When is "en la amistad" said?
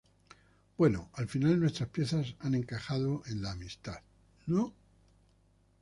3.27-3.99